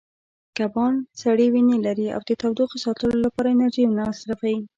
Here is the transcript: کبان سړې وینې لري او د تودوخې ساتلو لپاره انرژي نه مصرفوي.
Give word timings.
کبان 0.57 0.93
سړې 1.21 1.47
وینې 1.53 1.77
لري 1.85 2.07
او 2.15 2.21
د 2.29 2.31
تودوخې 2.41 2.77
ساتلو 2.85 3.15
لپاره 3.25 3.47
انرژي 3.51 3.83
نه 3.97 4.03
مصرفوي. 4.09 4.57